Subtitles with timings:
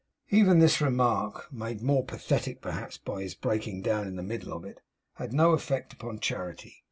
[0.31, 4.65] Even this remark, made more pathetic perhaps by his breaking down in the middle of
[4.65, 4.81] it,
[5.17, 6.77] had no effect upon Charity.